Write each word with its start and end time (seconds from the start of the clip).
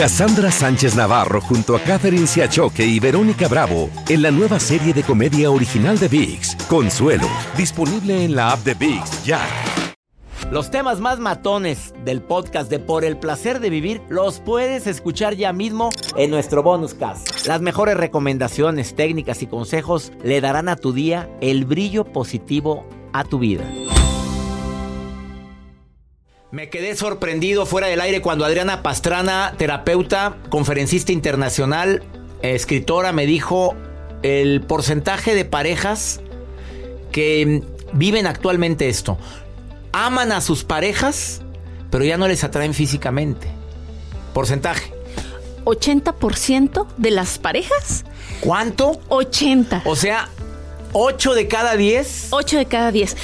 Cassandra 0.00 0.50
Sánchez 0.50 0.96
Navarro 0.96 1.42
junto 1.42 1.76
a 1.76 1.80
Catherine 1.80 2.26
Siachoque 2.26 2.86
y 2.86 2.98
Verónica 2.98 3.48
Bravo 3.48 3.90
en 4.08 4.22
la 4.22 4.30
nueva 4.30 4.58
serie 4.58 4.94
de 4.94 5.02
comedia 5.02 5.50
original 5.50 5.98
de 5.98 6.08
VIX, 6.08 6.56
Consuelo, 6.70 7.28
disponible 7.54 8.24
en 8.24 8.34
la 8.34 8.52
app 8.52 8.60
de 8.60 8.72
VIX 8.72 9.24
ya. 9.26 9.46
Los 10.50 10.70
temas 10.70 11.00
más 11.00 11.18
matones 11.18 11.92
del 12.02 12.22
podcast 12.22 12.70
de 12.70 12.78
Por 12.78 13.04
el 13.04 13.18
placer 13.18 13.60
de 13.60 13.68
vivir 13.68 14.00
los 14.08 14.40
puedes 14.40 14.86
escuchar 14.86 15.34
ya 15.34 15.52
mismo 15.52 15.90
en 16.16 16.30
nuestro 16.30 16.62
bonus 16.62 16.94
cast. 16.94 17.46
Las 17.46 17.60
mejores 17.60 17.98
recomendaciones, 17.98 18.96
técnicas 18.96 19.42
y 19.42 19.48
consejos 19.48 20.12
le 20.24 20.40
darán 20.40 20.70
a 20.70 20.76
tu 20.76 20.94
día 20.94 21.28
el 21.42 21.66
brillo 21.66 22.06
positivo 22.06 22.86
a 23.12 23.24
tu 23.24 23.38
vida. 23.38 23.70
Me 26.52 26.68
quedé 26.68 26.96
sorprendido 26.96 27.64
fuera 27.64 27.86
del 27.86 28.00
aire 28.00 28.20
cuando 28.20 28.44
Adriana 28.44 28.82
Pastrana, 28.82 29.54
terapeuta, 29.56 30.36
conferencista 30.48 31.12
internacional, 31.12 32.02
escritora, 32.42 33.12
me 33.12 33.24
dijo 33.24 33.76
el 34.24 34.60
porcentaje 34.60 35.36
de 35.36 35.44
parejas 35.44 36.20
que 37.12 37.62
viven 37.92 38.26
actualmente 38.26 38.88
esto. 38.88 39.16
Aman 39.92 40.32
a 40.32 40.40
sus 40.40 40.64
parejas, 40.64 41.40
pero 41.88 42.04
ya 42.04 42.16
no 42.16 42.26
les 42.26 42.42
atraen 42.42 42.74
físicamente. 42.74 43.46
Porcentaje. 44.34 44.92
80% 45.64 46.88
de 46.96 47.10
las 47.12 47.38
parejas. 47.38 48.04
¿Cuánto? 48.40 49.00
80. 49.08 49.82
O 49.84 49.94
sea, 49.94 50.28
8 50.94 51.34
de 51.34 51.46
cada 51.46 51.76
10. 51.76 52.28
8 52.30 52.58
de 52.58 52.66
cada 52.66 52.90
10 52.90 53.16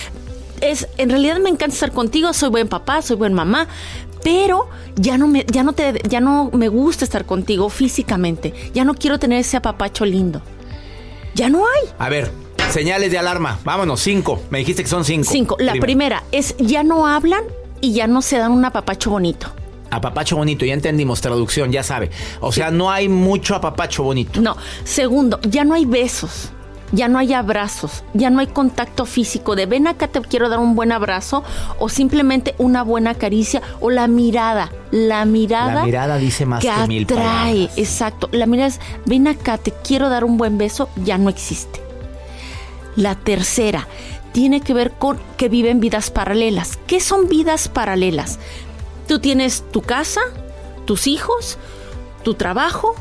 es, 0.60 0.88
en 0.98 1.10
realidad 1.10 1.38
me 1.38 1.50
encanta 1.50 1.74
estar 1.74 1.92
contigo, 1.92 2.32
soy 2.32 2.50
buen 2.50 2.68
papá, 2.68 3.02
soy 3.02 3.16
buen 3.16 3.32
mamá, 3.32 3.68
pero 4.22 4.68
ya 4.96 5.18
no 5.18 5.28
me, 5.28 5.44
ya 5.46 5.62
no 5.62 5.72
te, 5.72 6.00
ya 6.08 6.20
no 6.20 6.50
me 6.52 6.68
gusta 6.68 7.04
estar 7.04 7.24
contigo 7.24 7.68
físicamente. 7.68 8.52
Ya 8.74 8.84
no 8.84 8.94
quiero 8.94 9.18
tener 9.18 9.40
ese 9.40 9.56
apapacho 9.56 10.04
lindo. 10.04 10.42
Ya 11.34 11.48
no 11.48 11.64
hay. 11.66 11.88
A 11.98 12.08
ver, 12.08 12.30
señales 12.70 13.10
de 13.10 13.18
alarma. 13.18 13.58
Vámonos, 13.64 14.00
cinco. 14.00 14.40
Me 14.50 14.58
dijiste 14.58 14.82
que 14.82 14.88
son 14.88 15.04
cinco. 15.04 15.30
Cinco. 15.30 15.56
La 15.60 15.74
primera 15.74 16.24
es 16.32 16.56
ya 16.58 16.82
no 16.82 17.06
hablan 17.06 17.44
y 17.80 17.92
ya 17.92 18.06
no 18.06 18.22
se 18.22 18.38
dan 18.38 18.52
un 18.52 18.64
apapacho 18.64 19.10
bonito. 19.10 19.52
Apapacho 19.90 20.36
bonito, 20.36 20.64
ya 20.64 20.74
entendimos, 20.74 21.20
traducción, 21.20 21.70
ya 21.70 21.84
sabe. 21.84 22.10
O 22.40 22.50
sea, 22.50 22.72
no 22.72 22.90
hay 22.90 23.08
mucho 23.08 23.54
apapacho 23.54 24.02
bonito. 24.02 24.40
No. 24.40 24.56
Segundo, 24.82 25.38
ya 25.42 25.64
no 25.64 25.74
hay 25.74 25.84
besos 25.84 26.50
ya 26.92 27.08
no 27.08 27.18
hay 27.18 27.34
abrazos, 27.34 28.04
ya 28.14 28.30
no 28.30 28.40
hay 28.40 28.46
contacto 28.46 29.06
físico 29.06 29.56
de 29.56 29.66
ven 29.66 29.86
acá 29.86 30.08
te 30.08 30.20
quiero 30.20 30.48
dar 30.48 30.58
un 30.58 30.74
buen 30.74 30.92
abrazo 30.92 31.44
o 31.78 31.88
simplemente 31.88 32.54
una 32.58 32.82
buena 32.82 33.14
caricia 33.14 33.62
o 33.80 33.90
la 33.90 34.06
mirada, 34.06 34.70
la 34.90 35.24
mirada. 35.24 35.74
La 35.74 35.84
mirada 35.84 36.16
dice 36.16 36.46
más 36.46 36.60
que, 36.60 36.70
que 36.70 36.86
mil 36.86 37.04
atrae, 37.04 37.68
exacto. 37.76 38.28
La 38.32 38.46
mirada 38.46 38.68
es 38.68 38.80
ven 39.04 39.28
acá 39.28 39.58
te 39.58 39.72
quiero 39.72 40.08
dar 40.08 40.24
un 40.24 40.36
buen 40.36 40.58
beso, 40.58 40.88
ya 41.04 41.18
no 41.18 41.28
existe. 41.28 41.80
La 42.94 43.14
tercera 43.14 43.86
tiene 44.32 44.60
que 44.60 44.74
ver 44.74 44.92
con 44.92 45.18
que 45.36 45.48
viven 45.48 45.80
vidas 45.80 46.10
paralelas. 46.10 46.78
¿Qué 46.86 47.00
son 47.00 47.28
vidas 47.28 47.68
paralelas? 47.68 48.38
Tú 49.08 49.18
tienes 49.18 49.64
tu 49.70 49.82
casa, 49.82 50.20
tus 50.84 51.06
hijos, 51.06 51.58
tu 52.22 52.34
trabajo, 52.34 52.94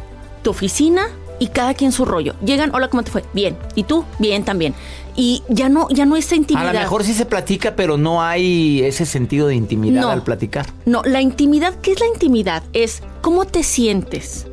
tu 0.43 0.51
oficina, 0.51 1.09
y 1.39 1.47
cada 1.47 1.73
quien 1.73 1.91
su 1.91 2.05
rollo. 2.05 2.35
Llegan, 2.43 2.73
hola, 2.73 2.89
¿cómo 2.89 3.03
te 3.03 3.11
fue? 3.11 3.23
Bien. 3.33 3.57
¿Y 3.75 3.83
tú? 3.83 4.05
Bien 4.19 4.43
también. 4.43 4.73
Y 5.15 5.43
ya 5.47 5.69
no, 5.69 5.87
ya 5.89 6.05
no 6.05 6.15
esa 6.15 6.35
intimidad. 6.35 6.69
A 6.69 6.73
lo 6.73 6.79
mejor 6.79 7.03
sí 7.03 7.13
se 7.13 7.25
platica, 7.25 7.75
pero 7.75 7.97
no 7.97 8.21
hay 8.21 8.81
ese 8.83 9.05
sentido 9.05 9.47
de 9.47 9.55
intimidad 9.55 10.11
al 10.11 10.23
platicar. 10.23 10.65
No, 10.85 11.01
la 11.03 11.21
intimidad, 11.21 11.75
¿qué 11.81 11.93
es 11.93 11.99
la 11.99 12.07
intimidad? 12.07 12.63
Es 12.73 13.01
cómo 13.21 13.45
te 13.45 13.63
sientes, 13.63 14.47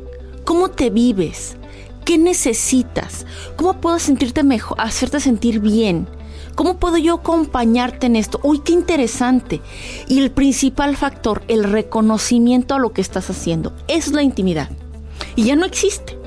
cómo 0.45 0.69
te 0.69 0.89
vives, 0.89 1.57
qué 2.05 2.17
necesitas, 2.17 3.25
cómo 3.57 3.73
puedo 3.81 3.99
sentirte 3.99 4.43
mejor, 4.43 4.79
hacerte 4.79 5.19
sentir 5.19 5.59
bien. 5.59 6.07
¿Cómo 6.55 6.77
puedo 6.77 6.97
yo 6.97 7.15
acompañarte 7.15 8.05
en 8.05 8.15
esto? 8.15 8.39
Uy, 8.43 8.59
qué 8.59 8.73
interesante. 8.73 9.59
Y 10.07 10.19
el 10.19 10.29
principal 10.29 10.95
factor, 10.95 11.41
el 11.47 11.63
reconocimiento 11.63 12.75
a 12.75 12.79
lo 12.79 12.93
que 12.93 13.01
estás 13.01 13.31
haciendo. 13.31 13.73
es 13.87 14.11
la 14.11 14.21
intimidad. 14.21 14.69
Y 15.35 15.45
ya 15.45 15.55
no 15.55 15.65
existe. 15.65 16.22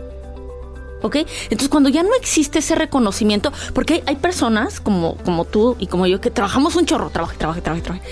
¿Ok? 1.07 1.17
Entonces, 1.45 1.69
cuando 1.69 1.89
ya 1.89 2.03
no 2.03 2.15
existe 2.15 2.59
ese 2.59 2.75
reconocimiento, 2.75 3.53
porque 3.75 4.03
hay, 4.07 4.17
personas 4.17 4.81
como, 4.81 5.17
como 5.19 5.45
tú 5.45 5.77
y 5.79 5.87
como 5.87 6.07
yo 6.07 6.21
que 6.21 6.31
trabajamos 6.31 6.77
un 6.77 6.87
chorro, 6.87 7.11
trabajo, 7.11 7.35
trabajo, 7.39 7.63
trabajo, 7.63 7.83
trabajo. 7.83 8.05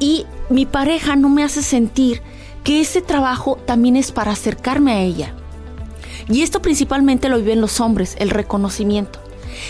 Y 0.00 0.26
mi 0.50 0.66
pareja 0.66 1.16
no 1.16 1.28
me 1.28 1.44
hace 1.44 1.62
sentir 1.62 2.22
que 2.64 2.80
ese 2.80 3.00
trabajo 3.00 3.58
también 3.64 3.96
es 3.96 4.12
para 4.12 4.32
acercarme 4.32 4.92
a 4.92 5.00
ella. 5.00 5.34
Y 6.28 6.42
esto 6.42 6.60
principalmente 6.60 7.28
lo 7.28 7.38
viven 7.38 7.60
los 7.60 7.80
hombres, 7.80 8.14
el 8.18 8.30
reconocimiento. 8.30 9.20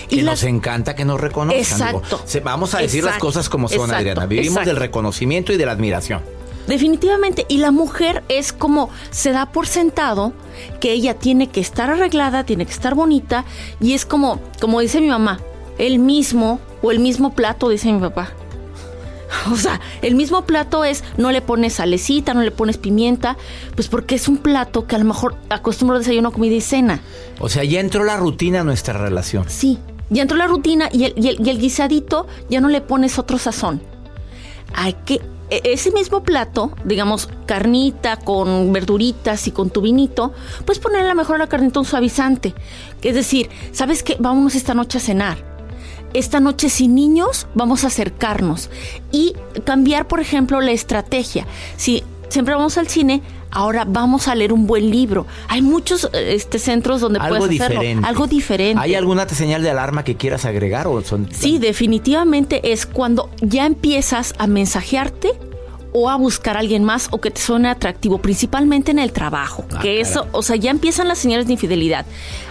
Y 0.08 0.22
nos 0.22 0.42
encanta 0.42 0.94
que 0.94 1.04
nos 1.04 1.20
reconozcan. 1.20 1.60
Exacto. 1.60 2.20
vamos 2.42 2.75
a 2.75 2.78
decir 2.78 3.04
las 3.04 3.19
cosas 3.19 3.48
como 3.48 3.69
son, 3.69 3.92
Adriana. 3.92 4.26
Vivimos 4.26 4.64
del 4.64 4.76
reconocimiento 4.76 5.52
y 5.52 5.56
de 5.56 5.66
la 5.66 5.72
admiración. 5.72 6.38
Definitivamente. 6.69 7.47
Y 7.49 7.59
la 7.59 7.71
mujer 7.71 8.23
es 8.29 8.53
como 8.53 8.91
se 9.11 9.33
da 9.33 9.47
por 9.47 9.67
sentado 9.67 10.33
que 10.81 10.93
ella 10.93 11.15
tiene 11.15 11.49
que 11.49 11.61
estar 11.61 11.91
arreglada, 11.91 12.45
tiene 12.45 12.67
que 12.67 12.73
estar 12.73 12.95
bonita. 12.95 13.45
Y 13.81 13.95
es 13.95 14.05
como, 14.05 14.39
como 14.61 14.81
dice 14.81 15.01
mi 15.01 15.09
mamá, 15.09 15.41
el 15.79 15.99
mismo 15.99 16.61
o 16.83 16.93
el 16.93 17.01
mismo 17.01 17.34
plato, 17.34 17.71
dice 17.71 17.91
mi 17.93 18.01
papá. 18.01 18.33
O 19.53 19.56
sea, 19.56 19.81
el 20.01 20.15
mismo 20.15 20.47
plato 20.47 20.84
es, 20.84 21.05
no 21.19 21.31
le 21.33 21.43
pones 21.43 21.75
salecita, 21.75 22.33
no 22.33 22.43
le 22.43 22.51
pones 22.51 22.79
pimienta, 22.79 23.37
pues 23.75 23.89
porque 23.89 24.15
es 24.15 24.27
un 24.27 24.39
plato 24.39 24.87
que 24.87 24.97
a 24.97 24.99
lo 24.99 25.05
mejor 25.05 25.37
acostumbro 25.50 25.99
desayuno, 25.99 26.33
comida 26.33 26.55
y 26.55 26.62
cena. 26.62 27.00
O 27.39 27.49
sea, 27.50 27.62
ya 27.65 27.81
entró 27.81 28.05
la 28.05 28.17
rutina 28.17 28.61
a 28.61 28.65
nuestra 28.65 28.95
relación. 28.95 29.45
Sí, 29.49 29.79
ya 30.09 30.23
entró 30.23 30.37
la 30.39 30.47
rutina 30.47 30.89
y 30.93 31.05
el, 31.05 31.15
y 31.17 31.29
el, 31.29 31.47
y 31.47 31.50
el 31.50 31.59
guisadito 31.59 32.27
ya 32.49 32.61
no 32.61 32.69
le 32.69 32.81
pones 32.81 33.19
otro 33.19 33.37
sazón. 33.37 33.83
Hay 34.75 34.95
que 35.05 35.21
ese 35.50 35.91
mismo 35.91 36.22
plato, 36.22 36.72
digamos, 36.84 37.28
carnita 37.47 38.16
con 38.16 38.72
verduritas 38.72 39.47
y 39.47 39.50
con 39.50 39.70
tu 39.70 39.81
vinito, 39.81 40.32
puedes 40.64 40.81
poner 40.81 41.06
a 41.06 41.14
mejor 41.14 41.36
a 41.36 41.38
la 41.38 41.48
carnita 41.48 41.81
un 41.81 41.86
suavizante. 41.86 42.54
Es 43.03 43.14
decir, 43.14 43.48
¿sabes 43.72 44.03
qué? 44.03 44.16
Vámonos 44.19 44.54
esta 44.54 44.75
noche 44.75 44.98
a 44.98 45.00
cenar. 45.00 45.38
Esta 46.14 46.41
noche 46.41 46.70
sin 46.70 46.94
niños 46.94 47.47
vamos 47.54 47.84
a 47.84 47.88
acercarnos 47.88 48.70
y 49.12 49.34
cambiar, 49.64 50.08
por 50.08 50.20
ejemplo, 50.20 50.60
la 50.60 50.72
estrategia. 50.72 51.47
Si 51.76 52.03
siempre 52.28 52.54
vamos 52.54 52.78
al 52.78 52.88
cine, 52.88 53.22
ahora 53.50 53.84
vamos 53.86 54.28
a 54.28 54.34
leer 54.34 54.53
un 54.53 54.66
buen 54.66 54.91
libro. 54.91 55.26
Hay 55.48 55.62
muchos 55.62 56.09
este, 56.12 56.59
centros 56.59 57.00
donde 57.00 57.19
Algo 57.19 57.38
puedes 57.38 57.60
hacerlo. 57.60 57.81
Diferente. 57.81 58.09
Algo 58.09 58.26
diferente. 58.26 58.82
¿Hay 58.82 58.94
alguna 58.94 59.28
señal 59.28 59.62
de 59.62 59.70
alarma 59.70 60.04
que 60.04 60.16
quieras 60.16 60.44
agregar? 60.44 60.86
O 60.86 61.03
son... 61.03 61.28
Sí, 61.32 61.58
definitivamente 61.58 62.72
es 62.72 62.87
cuando 62.87 63.31
ya 63.41 63.66
empiezas 63.66 64.34
a 64.38 64.47
mensajearte 64.47 65.32
o 65.92 66.10
a 66.10 66.16
buscar 66.16 66.56
a 66.56 66.60
alguien 66.60 66.84
más 66.84 67.08
o 67.10 67.20
que 67.20 67.31
te 67.31 67.41
suene 67.41 67.69
atractivo, 67.69 68.19
principalmente 68.19 68.91
en 68.91 68.98
el 68.98 69.12
trabajo. 69.12 69.64
Ah, 69.72 69.81
que 69.81 70.00
eso, 70.00 70.26
o 70.32 70.43
sea, 70.43 70.56
ya 70.56 70.70
empiezan 70.70 71.08
las 71.08 71.19
señales 71.19 71.46
de 71.46 71.55
infidelidad. 71.55 72.06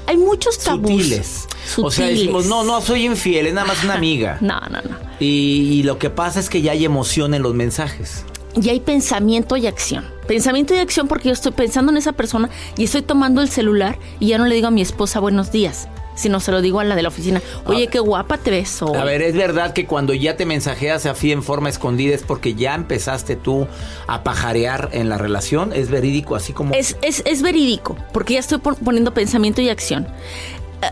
Hay 0.07 0.17
muchos 0.17 0.59
tabús. 0.59 0.91
Sutiles. 0.91 1.47
O 1.77 1.91
sea, 1.91 2.07
decimos, 2.07 2.45
no, 2.45 2.63
no 2.63 2.81
soy 2.81 3.05
infiel, 3.05 3.47
es 3.47 3.53
nada 3.53 3.67
más 3.67 3.83
una 3.83 3.93
amiga. 3.95 4.37
No, 4.41 4.59
no, 4.61 4.81
no. 4.81 4.97
Y, 5.19 5.79
y 5.79 5.83
lo 5.83 5.97
que 5.97 6.09
pasa 6.09 6.39
es 6.39 6.49
que 6.49 6.61
ya 6.61 6.71
hay 6.71 6.85
emoción 6.85 7.33
en 7.33 7.43
los 7.43 7.53
mensajes. 7.53 8.25
Y 8.61 8.69
hay 8.69 8.79
pensamiento 8.79 9.55
y 9.55 9.67
acción. 9.67 10.05
Pensamiento 10.27 10.73
y 10.73 10.79
acción 10.79 11.07
porque 11.07 11.29
yo 11.29 11.33
estoy 11.33 11.51
pensando 11.51 11.91
en 11.91 11.97
esa 11.97 12.13
persona 12.13 12.49
y 12.75 12.85
estoy 12.85 13.01
tomando 13.01 13.41
el 13.41 13.49
celular 13.49 13.99
y 14.19 14.27
ya 14.27 14.37
no 14.37 14.45
le 14.45 14.55
digo 14.55 14.67
a 14.67 14.71
mi 14.71 14.81
esposa 14.81 15.19
buenos 15.19 15.51
días 15.51 15.87
sino 16.17 16.39
se 16.39 16.51
lo 16.51 16.61
digo 16.61 16.79
a 16.79 16.83
la 16.83 16.95
de 16.95 17.03
la 17.03 17.09
oficina. 17.09 17.41
Oye, 17.65 17.87
qué 17.87 17.99
guapa 17.99 18.37
te 18.37 18.49
ves 18.49 18.81
hoy. 18.81 18.97
A 18.97 19.03
ver, 19.03 19.21
es 19.21 19.35
verdad 19.35 19.73
que 19.73 19.85
cuando 19.85 20.13
ya 20.13 20.35
te 20.35 20.45
mensajeas 20.45 21.05
así 21.05 21.31
en 21.31 21.43
forma 21.43 21.69
escondida 21.69 22.15
es 22.15 22.23
porque 22.23 22.55
ya 22.55 22.73
empezaste 22.73 23.35
tú 23.35 23.67
a 24.07 24.23
pajarear 24.23 24.89
en 24.93 25.09
la 25.09 25.17
relación. 25.17 25.71
¿Es 25.73 25.89
verídico 25.89 26.35
así 26.35 26.53
como...? 26.53 26.73
Es, 26.73 26.97
es, 27.03 27.21
es 27.25 27.43
verídico, 27.43 27.95
porque 28.13 28.33
ya 28.33 28.39
estoy 28.39 28.57
poniendo 28.57 29.13
pensamiento 29.13 29.61
y 29.61 29.69
acción. 29.69 30.07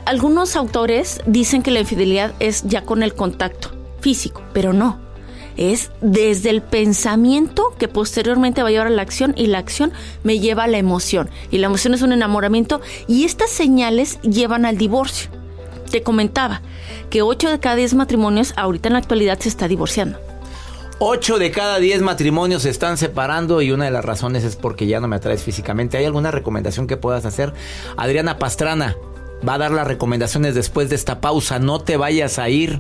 Algunos 0.06 0.56
autores 0.56 1.22
dicen 1.26 1.64
que 1.64 1.72
la 1.72 1.80
infidelidad 1.80 2.34
es 2.40 2.64
ya 2.64 2.84
con 2.84 3.02
el 3.02 3.16
contacto 3.16 3.72
físico, 4.02 4.44
pero 4.54 4.74
no. 4.74 5.05
Es 5.58 5.92
desde 6.02 6.50
el 6.50 6.62
pensamiento 6.62 7.74
que 7.78 7.88
posteriormente 7.88 8.62
va 8.62 8.70
a 8.70 8.72
llevar 8.72 8.88
a 8.88 8.92
la 8.92 9.02
acción 9.02 9.34
y 9.38 9.48
la 9.48 9.60
acción 9.60 9.92
me 10.24 10.40
lleva 10.40 10.64
a 10.64 10.68
la 10.68 10.78
emoción. 10.78 11.30
Y 11.52 11.58
la 11.58 11.68
emoción 11.68 11.94
es 11.94 12.02
un 12.02 12.12
enamoramiento 12.12 12.82
y 13.08 13.26
estas 13.26 13.50
señales 13.50 14.20
llevan 14.22 14.66
al 14.66 14.78
divorcio. 14.78 15.30
Te 15.92 16.02
comentaba 16.02 16.62
que 17.10 17.22
8 17.22 17.50
de 17.50 17.60
cada 17.60 17.76
10 17.76 17.94
matrimonios 17.94 18.54
ahorita 18.58 18.90
en 18.90 18.94
la 18.94 19.00
actualidad 19.00 19.40
se 19.40 19.50
está 19.50 19.68
divorciando. 19.68 20.20
8 21.00 21.40
de 21.40 21.52
cada 21.52 21.80
10 21.80 22.02
matrimonios 22.02 22.64
se 22.64 22.70
están 22.70 22.98
separando 22.98 23.62
y 23.62 23.72
una 23.72 23.86
de 23.86 23.92
las 23.92 24.06
razones 24.06 24.46
es 24.46 24.56
porque 24.56 24.88
ya 24.88 25.02
no 25.02 25.10
me 25.10 25.18
atraes 25.18 25.44
físicamente. 25.44 25.98
¿Hay 25.98 26.06
alguna 26.06 26.32
recomendación 26.32 26.88
que 26.88 26.96
puedas 26.96 27.26
hacer? 27.26 27.54
Adriana 27.98 28.40
Pastrana 28.40 28.96
va 29.48 29.56
a 29.56 29.58
dar 29.58 29.72
las 29.72 29.88
recomendaciones 29.88 30.56
después 30.56 30.90
de 30.90 30.96
esta 30.96 31.20
pausa. 31.20 31.60
No 31.60 31.82
te 31.82 31.98
vayas 31.98 32.40
a 32.40 32.50
ir. 32.50 32.80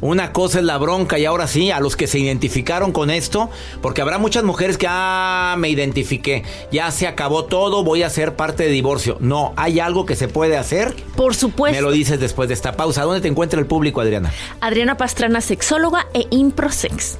Una 0.00 0.32
cosa 0.32 0.58
es 0.58 0.64
la 0.64 0.76
bronca 0.76 1.18
y 1.18 1.24
ahora 1.24 1.46
sí, 1.46 1.70
a 1.70 1.80
los 1.80 1.96
que 1.96 2.06
se 2.06 2.18
identificaron 2.18 2.92
con 2.92 3.10
esto, 3.10 3.48
porque 3.80 4.02
habrá 4.02 4.18
muchas 4.18 4.44
mujeres 4.44 4.76
que, 4.76 4.86
ah, 4.88 5.54
me 5.58 5.70
identifiqué, 5.70 6.44
ya 6.70 6.90
se 6.90 7.06
acabó 7.06 7.46
todo, 7.46 7.82
voy 7.82 8.02
a 8.02 8.10
ser 8.10 8.36
parte 8.36 8.64
de 8.64 8.70
divorcio. 8.70 9.16
No, 9.20 9.54
¿hay 9.56 9.80
algo 9.80 10.04
que 10.04 10.14
se 10.14 10.28
puede 10.28 10.58
hacer? 10.58 10.94
Por 11.16 11.34
supuesto. 11.34 11.74
Me 11.74 11.80
lo 11.80 11.90
dices 11.92 12.20
después 12.20 12.48
de 12.48 12.54
esta 12.54 12.72
pausa. 12.76 13.04
¿Dónde 13.04 13.22
te 13.22 13.28
encuentra 13.28 13.58
el 13.58 13.66
público, 13.66 14.00
Adriana? 14.02 14.32
Adriana 14.60 14.96
Pastrana, 14.98 15.40
sexóloga 15.40 16.06
e 16.12 16.26
improsex. 16.30 17.18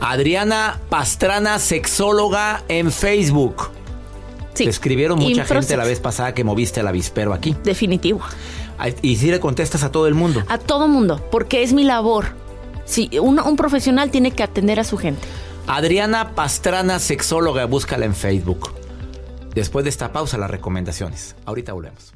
Adriana 0.00 0.80
Pastrana, 0.88 1.58
sexóloga 1.58 2.64
en 2.68 2.90
Facebook. 2.90 3.70
Sí. 4.54 4.64
Te 4.64 4.70
escribieron 4.70 5.18
mucha 5.18 5.42
Improsex. 5.42 5.66
gente 5.66 5.76
la 5.76 5.84
vez 5.84 6.00
pasada 6.00 6.34
que 6.34 6.42
moviste 6.42 6.80
el 6.80 6.86
avispero 6.88 7.32
aquí. 7.34 7.54
Definitivo. 7.62 8.20
Y 9.02 9.16
si 9.16 9.30
le 9.30 9.40
contestas 9.40 9.82
a 9.82 9.90
todo 9.90 10.06
el 10.06 10.14
mundo. 10.14 10.42
A 10.48 10.58
todo 10.58 10.88
mundo, 10.88 11.20
porque 11.30 11.62
es 11.62 11.72
mi 11.72 11.84
labor. 11.84 12.26
Sí, 12.84 13.10
un, 13.20 13.38
un 13.40 13.56
profesional 13.56 14.10
tiene 14.10 14.30
que 14.30 14.42
atender 14.42 14.78
a 14.80 14.84
su 14.84 14.96
gente. 14.96 15.26
Adriana 15.66 16.34
Pastrana, 16.34 16.98
sexóloga, 16.98 17.64
búscala 17.66 18.04
en 18.04 18.14
Facebook. 18.14 18.72
Después 19.54 19.84
de 19.84 19.90
esta 19.90 20.12
pausa, 20.12 20.38
las 20.38 20.50
recomendaciones. 20.50 21.34
Ahorita 21.44 21.72
volvemos. 21.72 22.15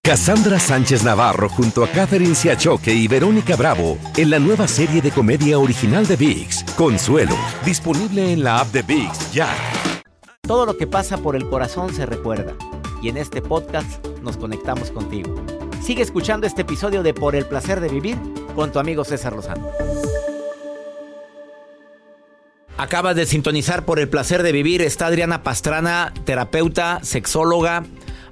Cassandra 0.03 0.59
Sánchez 0.59 1.03
Navarro 1.03 1.47
junto 1.47 1.83
a 1.83 1.87
Catherine 1.87 2.33
Siachoque 2.33 2.91
y 2.91 3.07
Verónica 3.07 3.55
Bravo 3.55 3.99
en 4.17 4.31
la 4.31 4.39
nueva 4.39 4.67
serie 4.67 4.99
de 4.99 5.11
comedia 5.11 5.59
original 5.59 6.07
de 6.07 6.15
VIX, 6.15 6.63
Consuelo, 6.75 7.35
disponible 7.63 8.33
en 8.33 8.43
la 8.43 8.61
app 8.61 8.69
de 8.69 8.81
VIX 8.81 9.31
ya. 9.31 9.55
Todo 10.41 10.65
lo 10.65 10.75
que 10.75 10.87
pasa 10.87 11.19
por 11.19 11.35
el 11.35 11.47
corazón 11.47 11.93
se 11.93 12.07
recuerda. 12.07 12.55
Y 13.03 13.09
en 13.09 13.17
este 13.17 13.43
podcast 13.43 14.03
nos 14.23 14.37
conectamos 14.37 14.89
contigo. 14.89 15.35
Sigue 15.83 16.01
escuchando 16.01 16.47
este 16.47 16.63
episodio 16.63 17.03
de 17.03 17.13
Por 17.13 17.35
el 17.35 17.45
placer 17.45 17.79
de 17.79 17.89
vivir 17.89 18.17
con 18.55 18.71
tu 18.71 18.79
amigo 18.79 19.03
César 19.03 19.33
Lozano. 19.33 19.69
Acabas 22.75 23.15
de 23.15 23.27
sintonizar 23.27 23.85
por 23.85 23.99
el 23.99 24.09
placer 24.09 24.41
de 24.41 24.51
vivir. 24.51 24.81
Está 24.81 25.05
Adriana 25.05 25.43
Pastrana, 25.43 26.11
terapeuta, 26.25 26.99
sexóloga, 27.03 27.83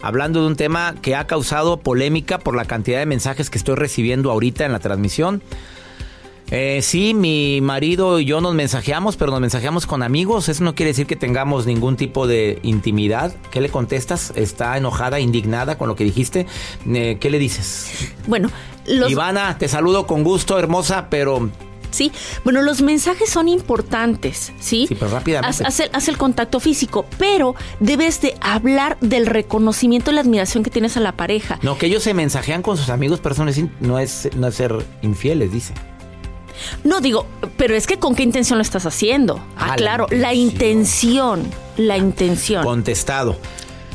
hablando 0.01 0.41
de 0.41 0.47
un 0.47 0.55
tema 0.55 0.95
que 1.01 1.15
ha 1.15 1.27
causado 1.27 1.77
polémica 1.77 2.39
por 2.39 2.55
la 2.55 2.65
cantidad 2.65 2.99
de 2.99 3.05
mensajes 3.05 3.49
que 3.49 3.57
estoy 3.57 3.75
recibiendo 3.75 4.31
ahorita 4.31 4.65
en 4.65 4.71
la 4.71 4.79
transmisión. 4.79 5.41
Eh, 6.51 6.79
sí, 6.81 7.13
mi 7.13 7.61
marido 7.61 8.19
y 8.19 8.25
yo 8.25 8.41
nos 8.41 8.55
mensajeamos, 8.55 9.17
pero 9.17 9.31
nos 9.31 9.39
mensajeamos 9.39 9.85
con 9.85 10.01
amigos. 10.01 10.49
Eso 10.49 10.63
no 10.63 10.73
quiere 10.73 10.91
decir 10.91 11.05
que 11.05 11.15
tengamos 11.15 11.67
ningún 11.67 11.95
tipo 11.95 12.25
de 12.25 12.59
intimidad. 12.63 13.33
¿Qué 13.51 13.61
le 13.61 13.69
contestas? 13.69 14.33
¿Está 14.35 14.75
enojada, 14.75 15.19
indignada 15.19 15.77
con 15.77 15.87
lo 15.87 15.95
que 15.95 16.03
dijiste? 16.03 16.47
Eh, 16.87 17.17
¿Qué 17.19 17.29
le 17.29 17.37
dices? 17.37 18.13
Bueno, 18.25 18.49
los, 18.87 19.11
Ivana, 19.11 19.57
te 19.59 19.67
saludo 19.67 20.07
con 20.07 20.23
gusto, 20.23 20.57
hermosa, 20.57 21.07
pero 21.09 21.49
sí, 21.91 22.11
bueno, 22.43 22.61
los 22.61 22.81
mensajes 22.81 23.29
son 23.29 23.47
importantes, 23.47 24.51
¿sí? 24.59 24.85
Sí, 24.87 24.95
pero 24.95 25.11
rápidamente. 25.11 25.63
Haz, 25.63 25.67
haz 25.67 25.79
el, 25.81 25.89
haz 25.93 26.07
el 26.07 26.17
contacto 26.17 26.59
físico, 26.59 27.05
pero 27.17 27.55
debes 27.79 28.21
de 28.21 28.35
hablar 28.41 28.97
del 29.01 29.25
reconocimiento 29.25 30.11
y 30.11 30.15
la 30.15 30.21
admiración 30.21 30.63
que 30.63 30.69
tienes 30.69 30.97
a 30.97 30.99
la 30.99 31.11
pareja. 31.13 31.59
no, 31.61 31.77
que 31.77 31.85
ellos 31.87 32.03
se 32.03 32.13
mensajean 32.13 32.61
con 32.61 32.77
sus 32.77 32.89
amigos, 32.89 33.19
pero 33.21 33.35
no 33.43 33.49
es, 33.49 33.63
no 33.81 33.99
es, 33.99 34.29
ser 34.55 34.75
infieles, 35.01 35.51
dice. 35.51 35.73
No 36.83 36.99
digo, 36.99 37.25
pero 37.57 37.75
es 37.75 37.87
que 37.87 37.97
con 37.99 38.15
qué 38.15 38.23
intención 38.23 38.57
lo 38.57 38.63
estás 38.63 38.85
haciendo. 38.85 39.37
Ah, 39.55 39.59
Ah, 39.59 39.67
la 39.69 39.75
claro, 39.75 40.07
la 40.09 40.33
intención. 40.33 41.39
intención, 41.39 41.87
la 41.87 41.97
intención. 41.97 42.63
Contestado. 42.63 43.37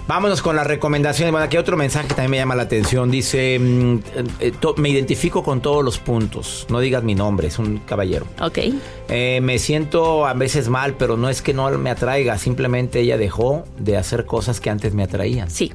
Vámonos 0.06 0.42
con 0.42 0.54
las 0.54 0.66
recomendaciones. 0.66 1.32
Bueno, 1.32 1.46
aquí 1.46 1.56
hay 1.56 1.62
otro 1.62 1.78
mensaje 1.78 2.08
que 2.08 2.14
también 2.14 2.30
me 2.32 2.36
llama 2.36 2.54
la 2.54 2.64
atención. 2.64 3.10
Dice, 3.10 3.58
mm, 3.58 3.98
eh, 4.40 4.52
me 4.76 4.90
identifico 4.90 5.42
con 5.42 5.62
todos 5.62 5.82
los 5.82 5.98
puntos. 5.98 6.66
No 6.68 6.80
digas 6.80 7.02
mi 7.02 7.14
nombre, 7.14 7.48
es 7.48 7.58
un 7.58 7.78
caballero. 7.78 8.26
Ok. 8.40 8.58
Eh, 9.08 9.40
me 9.42 9.58
siento 9.58 10.26
a 10.26 10.34
veces 10.34 10.68
mal, 10.68 10.94
pero 10.98 11.16
no 11.16 11.30
es 11.30 11.40
que 11.40 11.54
no 11.54 11.70
me 11.78 11.88
atraiga. 11.88 12.36
Simplemente 12.36 13.00
ella 13.00 13.16
dejó 13.16 13.64
de 13.78 13.96
hacer 13.96 14.26
cosas 14.26 14.60
que 14.60 14.68
antes 14.68 14.92
me 14.92 15.04
atraían. 15.04 15.50
Sí. 15.50 15.72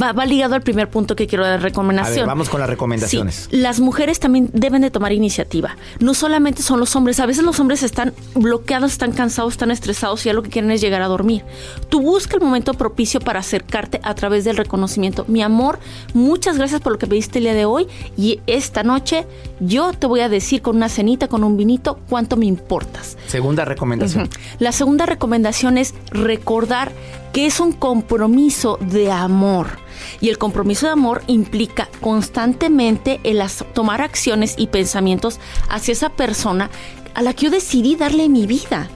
Va, 0.00 0.12
va 0.12 0.26
ligado 0.26 0.54
al 0.54 0.62
primer 0.62 0.88
punto 0.88 1.14
que 1.16 1.26
quiero 1.26 1.44
dar 1.44 1.54
A 1.54 1.62
recomendación. 1.62 2.16
ver, 2.16 2.26
vamos 2.26 2.48
con 2.48 2.60
las 2.60 2.68
recomendaciones. 2.68 3.48
Sí, 3.50 3.56
las 3.56 3.80
mujeres 3.80 4.20
también 4.20 4.50
deben 4.52 4.82
de 4.82 4.90
tomar 4.90 5.12
iniciativa. 5.12 5.76
No 6.00 6.14
solamente 6.14 6.62
son 6.62 6.80
los 6.80 6.94
hombres, 6.96 7.20
a 7.20 7.26
veces 7.26 7.44
los 7.44 7.58
hombres 7.60 7.82
están 7.82 8.14
bloqueados, 8.34 8.92
están 8.92 9.12
cansados, 9.12 9.52
están 9.54 9.70
estresados 9.70 10.24
y 10.24 10.28
ya 10.28 10.32
lo 10.32 10.42
que 10.42 10.50
quieren 10.50 10.70
es 10.70 10.80
llegar 10.80 11.02
a 11.02 11.08
dormir. 11.08 11.44
Tú 11.88 12.00
busca 12.00 12.36
el 12.36 12.42
momento 12.42 12.74
propicio 12.74 13.20
para 13.20 13.40
acercarte 13.40 14.00
a 14.02 14.14
través 14.14 14.44
del 14.44 14.56
reconocimiento. 14.56 15.24
Mi 15.28 15.42
amor, 15.42 15.78
muchas 16.14 16.56
gracias 16.58 16.80
por 16.80 16.92
lo 16.92 16.98
que 16.98 17.06
pediste 17.06 17.38
el 17.38 17.44
día 17.44 17.54
de 17.54 17.64
hoy 17.64 17.86
y 18.16 18.40
esta 18.46 18.82
noche 18.82 19.26
yo 19.60 19.92
te 19.92 20.06
voy 20.06 20.20
a 20.20 20.28
decir 20.28 20.62
con 20.62 20.76
una 20.76 20.88
cenita, 20.88 21.28
con 21.28 21.44
un 21.44 21.56
vinito, 21.56 21.98
cuánto 22.08 22.36
me 22.36 22.46
importas. 22.46 23.16
Segunda 23.26 23.64
recomendación. 23.64 24.28
La 24.58 24.72
segunda 24.72 25.06
recomendación 25.06 25.78
es 25.78 25.94
recordar 26.10 26.92
que 27.32 27.46
es 27.46 27.60
un 27.60 27.72
compromiso 27.72 28.78
de 28.80 29.10
amor. 29.10 29.81
Y 30.20 30.28
el 30.28 30.38
compromiso 30.38 30.86
de 30.86 30.92
amor 30.92 31.22
implica 31.26 31.88
constantemente 32.00 33.20
el 33.24 33.42
tomar 33.72 34.00
acciones 34.02 34.54
y 34.56 34.68
pensamientos 34.68 35.40
hacia 35.68 35.92
esa 35.92 36.10
persona 36.10 36.70
a 37.14 37.22
la 37.22 37.34
que 37.34 37.46
yo 37.46 37.50
decidí 37.50 37.96
darle 37.96 38.28
mi 38.28 38.46
vida. 38.46 38.88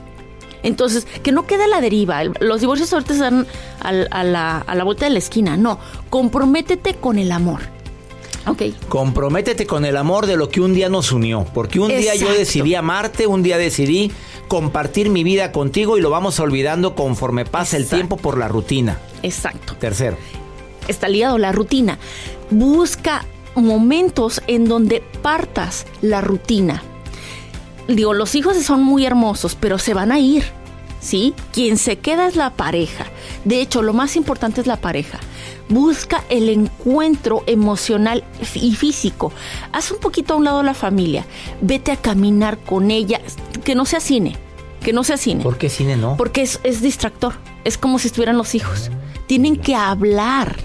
Entonces, 0.63 1.05
que 1.23 1.31
no 1.31 1.45
quede 1.45 1.65
a 1.65 1.67
la 1.67 1.81
deriva. 1.81 2.23
Los 2.23 2.61
divorcios 2.61 2.91
ahorita 2.91 3.13
se 3.13 3.19
dan 3.19 3.47
a, 3.79 4.23
la, 4.23 4.57
a 4.59 4.75
la 4.75 4.83
vuelta 4.83 5.05
de 5.05 5.11
la 5.11 5.19
esquina. 5.19 5.55
No, 5.55 5.79
comprométete 6.09 6.95
con 6.95 7.19
el 7.19 7.31
amor. 7.31 7.61
Ok. 8.47 8.63
Comprométete 8.87 9.67
con 9.67 9.85
el 9.85 9.97
amor 9.97 10.25
de 10.25 10.37
lo 10.37 10.49
que 10.49 10.61
un 10.61 10.73
día 10.73 10.89
nos 10.89 11.11
unió. 11.11 11.45
Porque 11.53 11.79
un 11.79 11.89
día 11.89 12.15
yo 12.15 12.31
decidí 12.31 12.75
amarte, 12.75 13.27
un 13.27 13.43
día 13.43 13.57
decidí 13.57 14.11
compartir 14.47 15.09
mi 15.09 15.23
vida 15.23 15.51
contigo 15.51 15.97
y 15.97 16.01
lo 16.01 16.09
vamos 16.09 16.39
olvidando 16.39 16.95
conforme 16.95 17.45
pasa 17.45 17.77
el 17.77 17.87
tiempo 17.87 18.17
por 18.17 18.37
la 18.37 18.47
rutina. 18.47 18.99
Exacto. 19.23 19.75
Tercero. 19.77 20.17
Está 20.87 21.07
ligado 21.07 21.35
a 21.35 21.39
la 21.39 21.51
rutina. 21.51 21.97
Busca 22.49 23.25
momentos 23.55 24.41
en 24.47 24.65
donde 24.65 25.03
partas 25.21 25.85
la 26.01 26.21
rutina. 26.21 26.83
Digo, 27.87 28.13
los 28.13 28.35
hijos 28.35 28.57
son 28.57 28.83
muy 28.83 29.05
hermosos, 29.05 29.55
pero 29.55 29.79
se 29.79 29.93
van 29.93 30.11
a 30.11 30.19
ir. 30.19 30.43
¿Sí? 30.99 31.33
Quien 31.53 31.77
se 31.77 31.99
queda 31.99 32.27
es 32.27 32.35
la 32.35 32.49
pareja. 32.49 33.05
De 33.45 33.61
hecho, 33.61 33.81
lo 33.81 33.93
más 33.93 34.15
importante 34.15 34.61
es 34.61 34.67
la 34.67 34.77
pareja. 34.77 35.19
Busca 35.69 36.23
el 36.29 36.49
encuentro 36.49 37.43
emocional 37.45 38.23
y 38.55 38.73
físico. 38.73 39.31
Haz 39.71 39.91
un 39.91 39.99
poquito 39.99 40.33
a 40.33 40.37
un 40.37 40.43
lado 40.43 40.63
la 40.63 40.73
familia. 40.73 41.25
Vete 41.61 41.91
a 41.91 41.97
caminar 41.97 42.57
con 42.57 42.89
ella. 42.89 43.21
Que 43.63 43.75
no 43.75 43.85
sea 43.85 43.99
cine. 43.99 44.37
Que 44.81 44.91
no 44.91 45.03
sea 45.03 45.17
cine. 45.17 45.43
¿Por 45.43 45.57
qué 45.57 45.69
cine 45.69 45.97
no? 45.97 46.17
Porque 46.17 46.41
es, 46.41 46.59
es 46.63 46.81
distractor. 46.81 47.35
Es 47.63 47.77
como 47.77 47.99
si 47.99 48.07
estuvieran 48.07 48.37
los 48.37 48.55
hijos. 48.55 48.89
Tienen 49.27 49.55
que 49.55 49.75
hablar. 49.75 50.57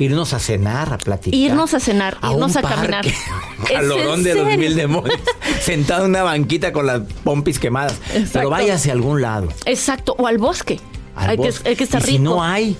Irnos 0.00 0.32
a 0.32 0.38
cenar, 0.38 0.92
a 0.94 0.98
platicar. 0.98 1.38
Irnos 1.38 1.74
a 1.74 1.80
cenar, 1.80 2.16
irnos 2.22 2.56
un 2.56 2.58
a 2.58 2.62
caminar. 2.62 3.04
parque. 3.04 3.14
¿Es 3.64 3.70
Calorón 3.70 4.22
de 4.22 4.34
los 4.34 4.56
mil 4.56 4.74
demonios. 4.74 5.20
Sentado 5.60 6.04
en 6.04 6.10
una 6.10 6.22
banquita 6.22 6.72
con 6.72 6.86
las 6.86 7.02
pompis 7.22 7.58
quemadas. 7.58 8.00
Pero 8.32 8.48
váyase 8.50 8.90
a 8.90 8.94
algún 8.94 9.20
lado. 9.20 9.48
Exacto, 9.66 10.14
o 10.18 10.26
al 10.26 10.38
bosque. 10.38 10.80
al 11.14 11.30
hay, 11.30 11.36
bosque. 11.36 11.62
Que, 11.62 11.68
hay 11.68 11.76
que 11.76 11.84
estar 11.84 12.00
y 12.02 12.04
si 12.04 12.10
rico. 12.12 12.24
no 12.24 12.42
hay. 12.42 12.76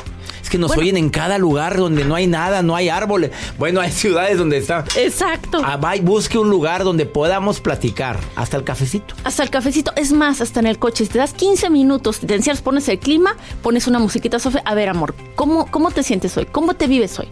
Que 0.50 0.58
nos 0.58 0.76
oyen 0.76 0.96
en 0.96 1.10
cada 1.10 1.38
lugar 1.38 1.76
donde 1.76 2.04
no 2.04 2.14
hay 2.14 2.26
nada, 2.26 2.62
no 2.62 2.74
hay 2.74 2.88
árboles. 2.88 3.30
Bueno, 3.56 3.80
hay 3.80 3.92
ciudades 3.92 4.36
donde 4.36 4.58
está. 4.58 4.84
Exacto. 4.96 5.62
Ah, 5.64 5.76
va 5.76 5.96
y 5.96 6.00
busque 6.00 6.38
un 6.38 6.50
lugar 6.50 6.82
donde 6.82 7.06
podamos 7.06 7.60
platicar. 7.60 8.18
Hasta 8.34 8.56
el 8.56 8.64
cafecito. 8.64 9.14
Hasta 9.24 9.42
el 9.44 9.50
cafecito. 9.50 9.92
Es 9.96 10.12
más, 10.12 10.40
hasta 10.40 10.60
en 10.60 10.66
el 10.66 10.78
coche. 10.78 11.04
Si 11.04 11.12
te 11.12 11.18
das 11.18 11.32
15 11.32 11.70
minutos, 11.70 12.20
te 12.20 12.34
encierras, 12.34 12.62
pones 12.62 12.88
el 12.88 12.98
clima, 12.98 13.36
pones 13.62 13.86
una 13.86 14.00
musiquita, 14.00 14.38
Sofía. 14.38 14.62
A 14.64 14.74
ver, 14.74 14.88
amor, 14.88 15.14
¿cómo, 15.36 15.70
¿cómo 15.70 15.90
te 15.92 16.02
sientes 16.02 16.36
hoy? 16.36 16.46
¿Cómo 16.46 16.74
te 16.74 16.88
vives 16.88 17.18
hoy? 17.18 17.28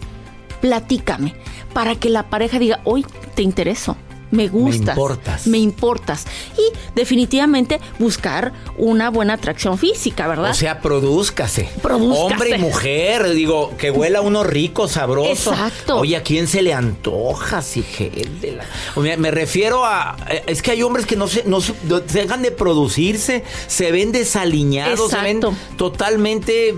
Platícame. 0.61 1.35
Para 1.73 1.97
que 1.97 2.09
la 2.09 2.31
pareja 2.31 2.59
diga, 2.59 2.81
hoy 2.85 3.05
te 3.35 3.43
intereso 3.43 3.97
me 4.31 4.49
gustas. 4.49 4.85
Me 4.85 4.91
importas. 4.91 5.47
Me 5.47 5.59
importas. 5.59 6.27
Y 6.57 6.73
definitivamente 6.95 7.81
buscar 7.99 8.53
una 8.77 9.11
buena 9.11 9.35
atracción 9.35 9.79
física, 9.79 10.29
¿verdad? 10.29 10.51
O 10.51 10.55
sea, 10.55 10.81
produzcase. 10.81 11.69
Produzcase. 11.83 12.35
Hombre 12.35 12.51
y 12.51 12.59
mujer, 12.59 13.31
digo, 13.31 13.75
que 13.79 13.91
huela 13.91 14.21
uno 14.21 14.45
rico, 14.45 14.89
sabroso. 14.89 15.53
Exacto. 15.53 15.99
Oye, 15.99 16.17
¿a 16.17 16.23
quién 16.23 16.47
se 16.47 16.63
le 16.63 16.75
antoja, 16.75 17.63
si 17.63 17.83
de 17.83 18.53
la... 18.57 18.65
me, 19.01 19.17
me, 19.17 19.31
refiero 19.31 19.85
a... 19.85 20.17
Es 20.47 20.63
que 20.63 20.73
hay 20.73 20.83
hombres 20.83 21.07
que 21.07 21.17
no 21.17 21.29
se, 21.29 21.45
no 21.45 21.61
se, 21.61 21.75
dejan 22.13 22.43
de 22.43 22.51
producirse, 22.51 23.45
se 23.67 23.93
ven 23.93 24.13
desaliñados, 24.13 25.11
se 25.11 25.19
ven 25.21 25.41
totalmente 25.77 26.75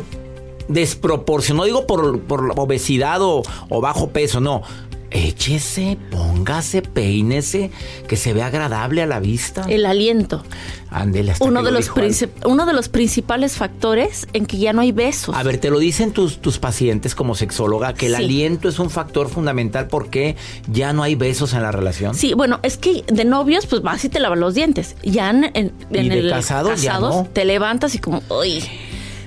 desproporcionados. 0.69 1.61
No 1.61 1.65
digo 1.65 1.87
por, 1.87 2.21
por 2.21 2.53
obesidad 2.57 3.21
o, 3.23 3.43
o 3.69 3.81
bajo 3.81 4.11
peso, 4.11 4.41
no 4.41 4.63
échese, 5.11 5.99
póngase, 6.11 6.83
peínese, 6.83 7.71
que 8.09 8.17
se 8.17 8.33
vea 8.33 8.47
agradable 8.47 9.03
a 9.03 9.07
la 9.07 9.21
vista. 9.21 9.65
El 9.69 9.87
aliento. 9.87 10.43
Ándele, 10.91 11.33
hasta 11.33 11.45
uno, 11.45 11.61
que 11.61 11.67
de 11.67 11.73
lo 11.73 11.79
los 11.79 11.95
dijo 11.95 12.29
uno 12.47 12.67
de 12.67 12.73
los 12.73 12.89
principales 12.89 13.53
factores 13.57 14.27
en 14.33 14.47
que 14.47 14.59
ya 14.59 14.73
no 14.73 14.81
hay 14.81 14.91
besos. 14.93 15.37
A 15.37 15.43
ver, 15.45 15.59
te 15.59 15.71
lo 15.71 15.79
dicen 15.79 16.13
tus, 16.13 16.41
tus 16.41 16.59
pacientes 16.59 17.15
como 17.15 17.35
sexóloga, 17.37 17.95
que 17.95 18.07
el 18.07 18.17
Sí. 18.17 18.25
aliento 18.25 18.69
es 18.69 18.79
un 18.81 18.91
factor 18.91 19.29
fundamental 19.29 19.87
porque 19.89 20.37
ya 20.71 20.93
no 20.93 21.03
hay 21.05 21.15
besos 21.15 21.53
en 21.55 21.63
la 21.63 21.71
relación. 21.71 22.15
Sí, 22.15 22.35
bueno, 22.35 22.59
es 22.65 22.77
que 22.77 23.05
de 23.07 23.25
novios, 23.25 23.67
pues 23.67 23.83
vas 23.83 24.05
y 24.05 24.09
te 24.09 24.19
lavas 24.19 24.39
los 24.39 24.55
dientes. 24.55 24.97
Ya 25.05 25.31
en, 25.31 25.45
en- 25.55 25.73
Y 25.93 25.99
en 25.99 26.09
de 26.09 26.19
el 26.19 26.31
casados 26.31 26.83
ya 26.83 26.99
no. 26.99 27.29
te 27.33 27.45
levantas 27.45 27.95
y 27.95 27.99
como, 27.99 28.23
uy. 28.29 28.65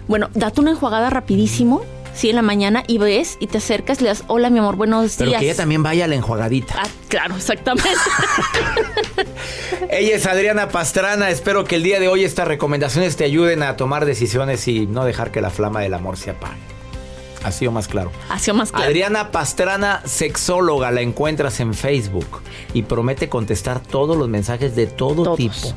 Bueno, 0.08 0.30
date 0.34 0.60
una 0.60 0.72
enjuagada 0.72 1.10
rapidísimo, 1.10 1.82
sí, 2.14 2.30
en 2.30 2.36
la 2.36 2.42
mañana 2.42 2.84
y 2.88 2.98
ves 2.98 3.38
y 3.40 3.48
te 3.48 3.60
acercas 3.60 4.02
le 4.02 4.10
das, 4.10 4.24
hola, 4.28 4.50
mi 4.50 4.60
amor, 4.60 4.76
buenos 4.76 5.16
Pero 5.18 5.30
días. 5.32 5.40
que 5.40 5.46
ella 5.48 5.56
también 5.58 5.84
vaya 5.84 6.06
a 6.06 6.08
la 6.08 6.16
enjuagadita. 6.16 6.76
Ah, 6.78 6.88
claro, 7.08 7.36
exactamente. 7.36 7.90
Ella 9.90 10.16
es 10.16 10.26
Adriana 10.26 10.70
Pastrana. 10.70 11.30
Espero 11.30 11.64
que 11.66 11.76
el 11.76 11.84
día 11.84 12.00
de 12.00 12.08
hoy 12.08 12.24
estas 12.24 12.48
recomendaciones 12.48 13.16
te 13.16 13.24
ayuden 13.26 13.64
a 13.64 13.76
tomar 13.78 14.06
decisiones 14.06 14.68
y 14.68 14.88
no 14.88 15.06
dejar 15.06 15.32
que 15.32 15.42
la 15.42 15.50
flama 15.50 15.82
del 15.82 15.94
amor 15.94 16.18
se 16.18 16.32
apague. 16.32 16.58
Así 17.44 17.68
o 17.68 17.72
más 17.72 17.88
claro. 17.90 18.12
Ha 18.30 18.40
sido 18.40 18.56
más 18.56 18.72
claro. 18.72 18.86
Adriana 18.86 19.32
Pastrana, 19.32 20.02
sexóloga, 20.06 20.92
la 20.92 21.02
encuentras 21.02 21.60
en 21.60 21.74
Facebook 21.74 22.42
y 22.74 22.84
promete 22.84 23.28
contestar 23.30 23.82
todos 23.82 24.18
los 24.18 24.30
mensajes 24.30 24.76
de 24.76 24.88
todo 24.88 25.24
Todos. 25.24 25.38
tipo. 25.38 25.74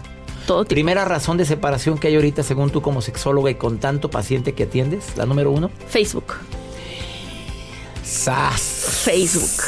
Todo 0.46 0.64
tipo. 0.64 0.74
Primera 0.74 1.04
razón 1.04 1.36
de 1.36 1.44
separación 1.44 1.98
que 1.98 2.08
hay 2.08 2.14
ahorita 2.14 2.42
según 2.42 2.70
tú 2.70 2.80
como 2.80 3.02
sexóloga 3.02 3.50
y 3.50 3.56
con 3.56 3.78
tanto 3.78 4.10
paciente 4.10 4.52
que 4.52 4.64
atiendes, 4.64 5.16
la 5.16 5.26
número 5.26 5.50
uno. 5.50 5.70
Facebook. 5.88 6.34
¡Sas! 8.04 8.60
Facebook. 9.04 9.64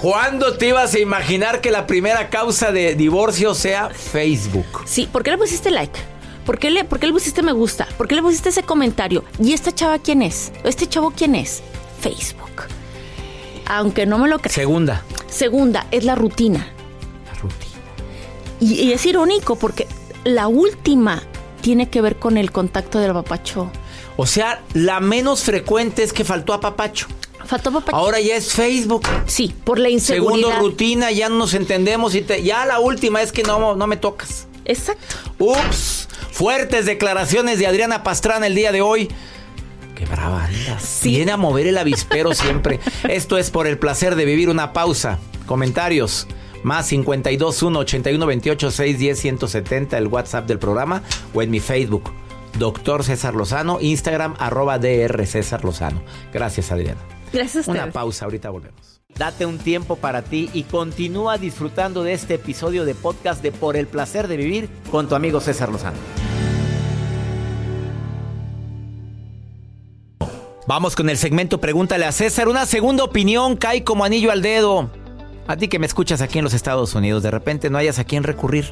¿Cuándo 0.00 0.56
te 0.56 0.68
ibas 0.68 0.94
a 0.94 0.98
imaginar 0.98 1.60
que 1.60 1.70
la 1.70 1.86
primera 1.86 2.28
causa 2.30 2.72
de 2.72 2.94
divorcio 2.94 3.54
sea 3.54 3.90
Facebook? 3.90 4.66
Sí, 4.86 5.08
¿por 5.10 5.22
qué 5.22 5.30
le 5.30 5.38
pusiste 5.38 5.70
like? 5.70 5.98
¿Por 6.44 6.58
qué, 6.58 6.70
le, 6.70 6.84
¿Por 6.84 6.98
qué 6.98 7.06
le 7.06 7.12
pusiste 7.12 7.42
me 7.42 7.52
gusta? 7.52 7.86
¿Por 7.96 8.08
qué 8.08 8.14
le 8.14 8.22
pusiste 8.22 8.48
ese 8.50 8.62
comentario? 8.64 9.24
¿Y 9.38 9.52
esta 9.52 9.72
chava 9.72 9.98
quién 9.98 10.20
es? 10.20 10.52
¿O 10.64 10.68
¿Este 10.68 10.86
chavo 10.86 11.12
quién 11.16 11.34
es? 11.34 11.62
Facebook. 12.00 12.64
Aunque 13.66 14.04
no 14.04 14.18
me 14.18 14.28
lo 14.28 14.38
creas. 14.38 14.54
Segunda, 14.54 15.02
Segunda, 15.28 15.86
es 15.90 16.04
la 16.04 16.14
rutina. 16.14 16.73
Y, 18.64 18.74
y 18.82 18.92
es 18.92 19.04
irónico 19.06 19.56
porque 19.56 19.86
la 20.24 20.48
última 20.48 21.22
tiene 21.60 21.88
que 21.90 22.00
ver 22.00 22.16
con 22.16 22.36
el 22.38 22.50
contacto 22.52 22.98
del 22.98 23.12
papacho. 23.12 23.70
O 24.16 24.26
sea, 24.26 24.62
la 24.74 25.00
menos 25.00 25.42
frecuente 25.42 26.02
es 26.02 26.12
que 26.12 26.24
faltó 26.24 26.52
a 26.52 26.60
Papacho. 26.60 27.06
Faltó 27.46 27.72
papacho. 27.72 27.96
Ahora 27.96 28.20
ya 28.20 28.36
es 28.36 28.52
Facebook. 28.52 29.02
Sí, 29.26 29.54
por 29.64 29.78
la 29.78 29.90
inseguridad. 29.90 30.48
Segundo, 30.48 30.66
rutina, 30.66 31.10
ya 31.10 31.28
no 31.28 31.36
nos 31.36 31.52
entendemos 31.54 32.14
y 32.14 32.22
te- 32.22 32.42
ya 32.42 32.64
la 32.64 32.78
última 32.80 33.20
es 33.22 33.32
que 33.32 33.42
no, 33.42 33.74
no 33.76 33.86
me 33.86 33.96
tocas. 33.98 34.46
Exacto. 34.64 35.16
Ups, 35.38 36.08
fuertes 36.30 36.86
declaraciones 36.86 37.58
de 37.58 37.66
Adriana 37.66 38.02
Pastrana 38.02 38.46
el 38.46 38.54
día 38.54 38.72
de 38.72 38.80
hoy. 38.80 39.10
Qué 39.94 40.06
brava 40.06 40.44
andas. 40.46 41.00
Viene 41.02 41.32
a 41.32 41.36
mover 41.36 41.66
el 41.66 41.76
avispero 41.76 42.32
siempre. 42.34 42.80
Esto 43.08 43.36
es 43.36 43.50
por 43.50 43.66
el 43.66 43.78
placer 43.78 44.16
de 44.16 44.24
vivir 44.24 44.48
una 44.48 44.72
pausa. 44.72 45.18
Comentarios. 45.46 46.26
Más 46.64 46.86
52 46.86 47.62
1 47.62 47.78
81 47.78 48.26
28 48.26 48.70
610 48.70 49.20
170 49.20 49.98
el 49.98 50.06
WhatsApp 50.08 50.48
del 50.48 50.58
programa 50.58 51.02
o 51.34 51.42
en 51.42 51.50
mi 51.50 51.60
Facebook. 51.60 52.10
Doctor 52.58 53.04
César 53.04 53.34
Lozano, 53.34 53.78
Instagram 53.80 54.34
arroba 54.38 54.78
DR 54.78 55.26
César 55.26 55.62
Lozano. 55.62 56.02
Gracias 56.32 56.72
Adriana. 56.72 57.00
Gracias 57.32 57.68
a 57.68 57.70
Una 57.70 57.90
pausa, 57.92 58.24
ahorita 58.24 58.48
volvemos. 58.48 59.02
Date 59.14 59.44
un 59.44 59.58
tiempo 59.58 59.96
para 59.96 60.22
ti 60.22 60.48
y 60.54 60.62
continúa 60.62 61.36
disfrutando 61.36 62.02
de 62.02 62.14
este 62.14 62.34
episodio 62.34 62.86
de 62.86 62.94
podcast 62.94 63.42
de 63.42 63.52
Por 63.52 63.76
el 63.76 63.86
placer 63.86 64.26
de 64.26 64.38
vivir 64.38 64.70
con 64.90 65.06
tu 65.06 65.14
amigo 65.14 65.40
César 65.40 65.68
Lozano. 65.70 65.98
Vamos 70.66 70.96
con 70.96 71.10
el 71.10 71.18
segmento 71.18 71.60
Pregúntale 71.60 72.06
a 72.06 72.12
César. 72.12 72.48
Una 72.48 72.64
segunda 72.64 73.04
opinión 73.04 73.56
cae 73.56 73.84
como 73.84 74.02
anillo 74.02 74.32
al 74.32 74.40
dedo. 74.40 75.03
A 75.46 75.56
ti 75.56 75.68
que 75.68 75.78
me 75.78 75.86
escuchas 75.86 76.22
aquí 76.22 76.38
en 76.38 76.44
los 76.44 76.54
Estados 76.54 76.94
Unidos, 76.94 77.22
de 77.22 77.30
repente 77.30 77.68
no 77.68 77.76
hayas 77.76 77.98
a 77.98 78.04
quién 78.04 78.22
recurrir. 78.22 78.64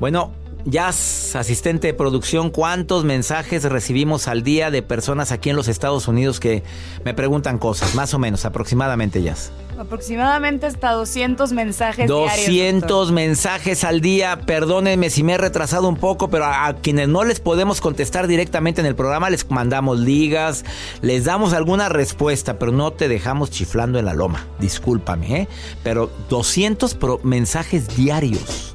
Bueno, 0.00 0.32
Jazz, 0.64 1.34
asistente 1.36 1.86
de 1.86 1.94
producción, 1.94 2.50
¿cuántos 2.50 3.04
mensajes 3.04 3.62
recibimos 3.64 4.28
al 4.28 4.42
día 4.42 4.70
de 4.70 4.82
personas 4.82 5.32
aquí 5.32 5.50
en 5.50 5.56
los 5.56 5.68
Estados 5.68 6.08
Unidos 6.08 6.40
que 6.40 6.62
me 7.04 7.14
preguntan 7.14 7.58
cosas? 7.58 7.94
Más 7.94 8.12
o 8.12 8.18
menos, 8.18 8.44
aproximadamente, 8.44 9.22
Jazz. 9.22 9.50
Aproximadamente 9.78 10.66
hasta 10.66 10.90
200 10.92 11.52
mensajes 11.52 12.08
diarios. 12.08 12.36
200 12.36 12.88
doctor. 12.90 13.12
mensajes 13.14 13.84
al 13.84 14.00
día. 14.00 14.40
Perdónenme 14.44 15.08
si 15.08 15.22
me 15.22 15.34
he 15.34 15.38
retrasado 15.38 15.88
un 15.88 15.96
poco, 15.96 16.28
pero 16.28 16.44
a, 16.46 16.66
a 16.66 16.74
quienes 16.74 17.08
no 17.08 17.22
les 17.22 17.38
podemos 17.38 17.80
contestar 17.80 18.26
directamente 18.26 18.80
en 18.80 18.88
el 18.88 18.96
programa, 18.96 19.30
les 19.30 19.48
mandamos 19.50 20.00
ligas, 20.00 20.64
les 21.00 21.24
damos 21.24 21.52
alguna 21.52 21.88
respuesta, 21.88 22.58
pero 22.58 22.72
no 22.72 22.92
te 22.92 23.06
dejamos 23.08 23.50
chiflando 23.52 24.00
en 24.00 24.04
la 24.04 24.14
loma. 24.14 24.44
Discúlpame, 24.58 25.42
¿eh? 25.42 25.48
Pero 25.84 26.10
200 26.28 26.94
pro- 26.94 27.20
mensajes 27.22 27.96
diarios. 27.96 28.74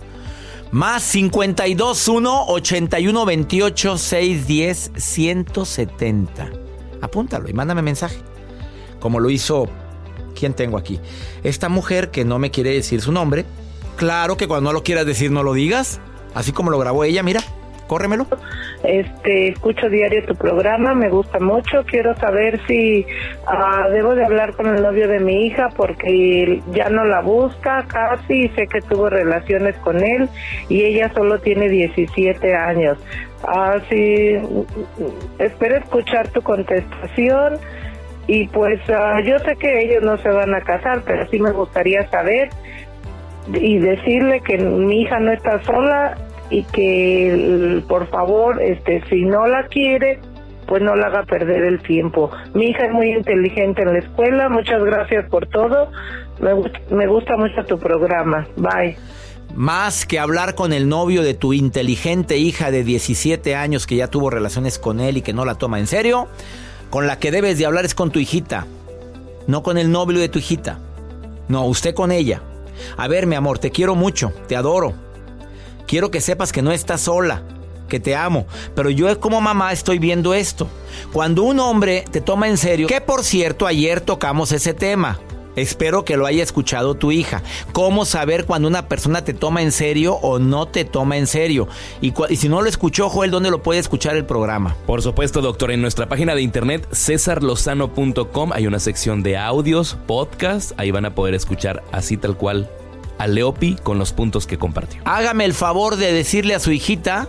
Más 0.74 1.03
52 1.03 2.08
1 2.08 2.46
81 2.48 3.25
28 3.25 3.98
610 4.00 4.92
170. 4.96 6.50
Apúntalo 7.00 7.48
y 7.48 7.53
mándame 7.53 7.84
mensaje. 7.84 8.18
Como 9.00 9.20
lo 9.20 9.30
hizo 9.30 9.68
¿Quién 10.34 10.56
tengo 10.56 10.80
aquí? 10.80 11.00
Esta 11.44 11.70
mujer 11.70 12.10
que 12.10 12.25
no 12.25 12.39
me 12.39 12.50
quiere 12.50 12.72
decir 12.72 13.01
su 13.01 13.12
nombre. 13.12 13.46
Claro 13.98 14.36
que 14.36 14.48
cuando 14.48 14.72
no 14.72 14.74
lo 14.74 14.82
quieras 14.82 15.06
decir 15.06 15.30
no 15.30 15.44
lo 15.44 15.53
digas. 15.53 16.00
Así 16.34 16.51
como 16.51 16.72
lo 16.72 16.80
grabó 16.80 17.03
ella, 17.03 17.22
mira, 17.22 17.44
córremelo. 17.94 18.26
Este, 18.84 19.50
escucho 19.50 19.88
diario 19.88 20.26
tu 20.26 20.36
programa, 20.36 20.96
me 20.96 21.10
gusta 21.10 21.40
mucho. 21.40 21.84
Quiero 21.86 22.16
saber 22.18 22.60
si 22.66 23.06
ah, 23.46 23.88
debo 23.92 24.16
de 24.16 24.26
hablar 24.26 24.54
con 24.56 24.66
el 24.66 24.82
novio 24.82 25.08
de 25.08 25.20
mi 25.20 25.46
hija 25.46 25.70
porque 25.76 26.64
ya 26.72 26.90
no 26.90 27.06
la 27.06 27.22
busca 27.22 27.86
casi. 27.88 28.48
Sé 28.50 28.66
que 28.68 28.82
tuvo 28.82 29.10
relaciones 29.10 29.76
con 29.78 30.04
él 30.04 30.28
y 30.70 30.82
ella 30.82 31.12
solo 31.14 31.40
tiene 31.40 31.70
17 31.70 32.56
años. 32.56 32.98
Ah, 33.44 33.76
sí, 33.90 34.38
espero 35.38 35.78
escuchar 35.78 36.30
tu 36.30 36.42
contestación. 36.42 37.60
Y 38.26 38.48
pues 38.48 38.80
ah, 38.90 39.20
yo 39.24 39.38
sé 39.40 39.56
que 39.58 39.84
ellos 39.84 40.02
no 40.02 40.18
se 40.18 40.30
van 40.30 40.56
a 40.56 40.62
casar, 40.62 41.04
pero 41.06 41.28
sí 41.30 41.40
me 41.40 41.52
gustaría 41.52 42.10
saber 42.10 42.50
y 43.54 43.78
decirle 43.78 44.42
que 44.42 44.58
mi 44.58 45.02
hija 45.02 45.20
no 45.20 45.32
está 45.32 45.62
sola 45.64 46.18
y 46.50 46.64
que 46.64 47.82
por 47.88 48.08
favor 48.10 48.62
este 48.62 49.04
si 49.10 49.24
no 49.26 49.48
la 49.48 49.68
quiere 49.68 50.20
pues 50.68 50.82
no 50.82 50.96
la 50.96 51.08
haga 51.08 51.24
perder 51.24 51.64
el 51.64 51.82
tiempo 51.82 52.30
mi 52.54 52.68
hija 52.68 52.86
es 52.86 52.92
muy 52.94 53.12
inteligente 53.12 53.82
en 53.82 53.94
la 53.94 54.00
escuela 54.00 54.50
muchas 54.50 54.84
gracias 54.84 55.26
por 55.30 55.48
todo 55.48 55.90
me, 56.40 56.54
gust- 56.54 56.90
me 56.90 57.08
gusta 57.08 57.38
mucho 57.38 57.64
tu 57.66 57.78
programa 57.80 58.48
bye 58.58 58.96
Más 59.56 60.06
que 60.06 60.20
hablar 60.20 60.56
con 60.56 60.74
el 60.74 60.90
novio 60.90 61.22
de 61.22 61.34
tu 61.34 61.54
inteligente 61.54 62.38
hija 62.38 62.72
de 62.72 62.84
17 62.84 63.56
años 63.56 63.86
que 63.86 63.96
ya 63.98 64.08
tuvo 64.08 64.30
relaciones 64.30 64.80
con 64.80 65.00
él 65.00 65.18
y 65.18 65.22
que 65.22 65.34
no 65.34 65.46
la 65.46 65.56
toma 65.56 65.78
en 65.80 65.86
serio, 65.88 66.28
con 66.90 67.06
la 67.08 67.20
que 67.20 67.30
debes 67.32 67.58
de 67.60 67.66
hablar 67.68 67.86
es 67.86 67.94
con 67.94 68.10
tu 68.10 68.18
hijita, 68.20 68.66
no 69.46 69.62
con 69.62 69.78
el 69.78 69.92
novio 69.92 70.20
de 70.20 70.28
tu 70.30 70.40
hijita. 70.40 70.80
No, 71.50 71.66
usted 71.68 71.94
con 71.94 72.12
ella. 72.12 72.42
A 72.98 73.08
ver, 73.08 73.28
mi 73.28 73.36
amor, 73.36 73.60
te 73.60 73.70
quiero 73.70 73.94
mucho, 73.94 74.32
te 74.48 74.56
adoro. 74.56 74.94
Quiero 75.88 76.12
que 76.12 76.22
sepas 76.22 76.52
que 76.52 76.62
no 76.62 76.72
estás 76.72 77.02
sola, 77.02 77.44
porque 77.94 78.00
te 78.00 78.16
amo. 78.16 78.48
Pero 78.75 78.90
yo 78.90 79.20
como 79.20 79.42
mamá 79.42 79.72
estoy 79.72 80.00
viendo 80.00 80.34
esto. 80.34 80.68
Cuando 81.12 81.44
un 81.44 81.60
hombre 81.60 82.06
te 82.10 82.22
toma 82.22 82.48
en 82.48 82.58
serio, 82.58 82.88
que 82.88 83.02
por 83.02 83.24
cierto 83.24 83.68
ayer 83.68 84.02
tocamos 84.02 84.52
ese 84.52 84.74
tema. 84.74 85.20
Espero 85.56 86.04
que 86.04 86.18
lo 86.18 86.25
haya 86.25 86.42
escuchado 86.42 86.96
tu 86.96 87.12
hija. 87.12 87.44
¿Cómo 87.74 88.06
saber 88.06 88.46
cuando 88.46 88.68
una 88.68 88.88
persona 88.88 89.24
te 89.24 89.36
toma 89.36 89.62
en 89.62 89.72
serio 89.72 90.16
o 90.16 90.40
no 90.40 90.68
te 90.68 90.84
toma 90.84 91.18
en 91.18 91.28
serio? 91.28 91.68
Y, 92.02 92.12
si 92.36 92.50
no 92.50 92.62
lo 92.62 92.68
escuchó, 92.68 93.10
Joel, 93.10 93.30
¿dónde 93.30 93.52
lo 93.52 93.62
puede 93.62 93.80
escuchar 93.80 94.16
el 94.16 94.25
programa? 94.25 94.75
Por 94.88 95.04
supuesto, 95.04 95.42
doctor. 95.42 95.72
En 95.72 95.82
nuestra 95.82 96.10
página 96.10 96.34
de 96.34 96.42
internet, 96.42 96.88
cesarlozano.com, 96.92 98.52
hay 98.52 98.66
una 98.66 98.80
sección 98.80 99.22
de 99.22 99.38
audios, 99.38 99.96
podcast. 100.08 100.72
Ahí 100.78 100.90
van 100.90 101.06
a 101.06 101.13
poder 101.13 101.36
escuchar 101.36 101.84
así 101.92 102.18
tal 102.18 102.36
cual 102.36 102.68
a 103.17 103.27
Leopi 103.27 103.75
con 103.75 104.00
los 104.00 104.13
puntos 104.13 104.48
que 104.48 104.58
compartió. 104.58 105.01
Hágame 105.05 105.46
el 105.46 105.53
favor 105.53 105.96
de 105.96 106.12
decirle 106.12 106.55
a 106.55 106.60
su 106.60 106.72
hijita 106.72 107.27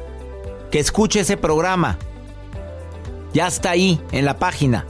que 0.70 0.78
escuche 0.78 1.20
ese 1.20 1.36
programa. 1.36 1.98
Ya 3.32 3.46
está 3.46 3.70
ahí 3.70 4.00
en 4.12 4.24
la 4.24 4.38
página. 4.38 4.86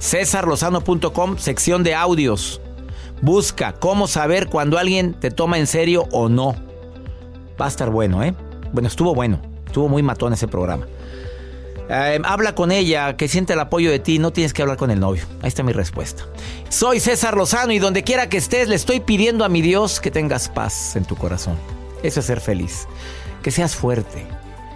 cesarlozano.com, 0.00 1.38
sección 1.38 1.82
de 1.82 1.94
audios. 1.94 2.60
Busca 3.22 3.72
cómo 3.72 4.06
saber 4.08 4.48
cuando 4.48 4.78
alguien 4.78 5.14
te 5.14 5.30
toma 5.30 5.58
en 5.58 5.66
serio 5.66 6.06
o 6.12 6.28
no. 6.28 6.54
Va 7.60 7.64
a 7.64 7.68
estar 7.68 7.90
bueno, 7.90 8.22
¿eh? 8.22 8.34
Bueno, 8.72 8.88
estuvo 8.88 9.14
bueno. 9.14 9.40
Estuvo 9.66 9.88
muy 9.88 10.02
matón 10.02 10.32
ese 10.32 10.48
programa. 10.48 10.86
Em, 11.88 12.24
habla 12.24 12.54
con 12.54 12.72
ella, 12.72 13.16
que 13.16 13.28
siente 13.28 13.52
el 13.52 13.60
apoyo 13.60 13.90
de 13.90 13.98
ti, 13.98 14.18
no 14.18 14.32
tienes 14.32 14.52
que 14.52 14.62
hablar 14.62 14.76
con 14.76 14.90
el 14.90 14.98
novio. 14.98 15.24
Ahí 15.42 15.48
está 15.48 15.62
mi 15.62 15.72
respuesta. 15.72 16.24
Soy 16.68 16.98
César 16.98 17.36
Lozano 17.36 17.72
y 17.72 17.78
donde 17.78 18.02
quiera 18.02 18.28
que 18.28 18.38
estés, 18.38 18.68
le 18.68 18.74
estoy 18.74 19.00
pidiendo 19.00 19.44
a 19.44 19.48
mi 19.48 19.62
Dios 19.62 20.00
que 20.00 20.10
tengas 20.10 20.48
paz 20.48 20.96
en 20.96 21.04
tu 21.04 21.16
corazón. 21.16 21.56
Eso 22.02 22.20
es 22.20 22.26
ser 22.26 22.40
feliz. 22.40 22.88
Que 23.42 23.52
seas 23.52 23.76
fuerte. 23.76 24.26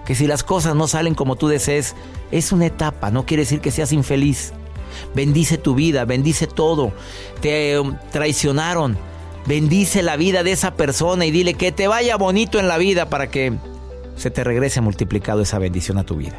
Que 0.06 0.14
si 0.14 0.26
las 0.26 0.44
cosas 0.44 0.76
no 0.76 0.86
salen 0.86 1.14
como 1.14 1.36
tú 1.36 1.48
desees, 1.48 1.96
es 2.30 2.52
una 2.52 2.66
etapa, 2.66 3.10
no 3.10 3.26
quiere 3.26 3.42
decir 3.42 3.60
que 3.60 3.72
seas 3.72 3.92
infeliz. 3.92 4.52
Bendice 5.14 5.58
tu 5.58 5.74
vida, 5.74 6.04
bendice 6.04 6.46
todo. 6.46 6.92
Te 7.40 7.78
um, 7.78 7.96
traicionaron. 8.12 8.96
Bendice 9.46 10.02
la 10.02 10.16
vida 10.16 10.42
de 10.42 10.52
esa 10.52 10.74
persona 10.74 11.26
y 11.26 11.30
dile 11.30 11.54
que 11.54 11.72
te 11.72 11.88
vaya 11.88 12.16
bonito 12.16 12.60
en 12.60 12.68
la 12.68 12.78
vida 12.78 13.08
para 13.08 13.30
que 13.30 13.54
se 14.16 14.30
te 14.30 14.44
regrese 14.44 14.80
multiplicado 14.80 15.40
esa 15.42 15.58
bendición 15.58 15.98
a 15.98 16.04
tu 16.04 16.16
vida. 16.16 16.38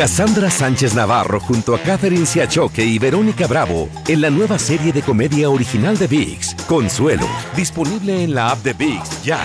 Cassandra 0.00 0.48
Sánchez 0.48 0.94
Navarro 0.94 1.38
junto 1.40 1.74
a 1.74 1.78
Catherine 1.78 2.24
Siachoque 2.24 2.82
y 2.82 2.98
Verónica 2.98 3.46
Bravo 3.46 3.86
en 4.08 4.22
la 4.22 4.30
nueva 4.30 4.58
serie 4.58 4.94
de 4.94 5.02
comedia 5.02 5.50
original 5.50 5.94
de 5.98 6.06
VIX, 6.06 6.54
Consuelo, 6.66 7.28
disponible 7.54 8.24
en 8.24 8.34
la 8.34 8.52
app 8.52 8.62
de 8.62 8.72
VIX 8.72 9.22
ya. 9.22 9.38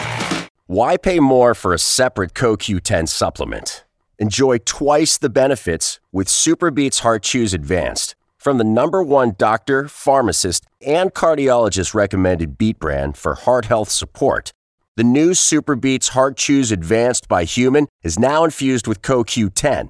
Why 0.67 0.95
pay 0.95 1.19
more 1.19 1.55
for 1.55 1.73
a 1.73 1.77
separate 1.77 2.33
CoQ10 2.33 3.09
supplement? 3.09 3.83
Enjoy 4.17 4.59
twice 4.59 5.17
the 5.17 5.27
benefits 5.29 5.99
with 6.13 6.29
Superbeats 6.29 7.01
Heart 7.01 7.23
Chews 7.23 7.53
Advanced 7.53 8.15
from 8.37 8.57
the 8.57 8.63
number 8.63 9.03
one 9.03 9.35
doctor, 9.37 9.89
pharmacist, 9.89 10.65
and 10.81 11.13
cardiologist 11.13 11.93
recommended 11.93 12.57
beat 12.57 12.79
brand 12.79 13.17
for 13.17 13.35
heart 13.35 13.65
health 13.65 13.89
support. 13.89 14.53
The 14.95 15.03
new 15.03 15.31
Superbeats 15.31 16.11
Heart 16.11 16.37
Chews 16.37 16.71
Advanced 16.71 17.27
by 17.27 17.43
Human 17.43 17.89
is 18.03 18.17
now 18.17 18.45
infused 18.45 18.87
with 18.87 19.01
CoQ10 19.01 19.89